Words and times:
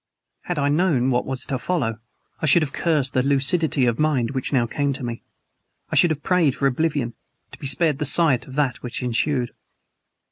Had 0.45 0.57
I 0.57 0.67
known 0.67 1.11
what 1.11 1.27
was 1.27 1.43
to 1.45 1.59
follow 1.59 1.99
I 2.41 2.47
should 2.47 2.63
have 2.63 2.73
cursed 2.73 3.13
the 3.13 3.21
lucidity 3.21 3.85
of 3.85 3.99
mind 3.99 4.31
which 4.31 4.51
now 4.51 4.65
came 4.65 4.93
to 4.93 5.03
me; 5.03 5.21
I 5.91 5.95
should 5.95 6.09
have 6.09 6.23
prayed 6.23 6.55
for 6.55 6.65
oblivion 6.65 7.13
to 7.51 7.59
be 7.59 7.67
spared 7.67 7.99
the 7.99 8.05
sight 8.05 8.47
of 8.47 8.55
that 8.55 8.81
which 8.81 9.03
ensued. 9.03 9.51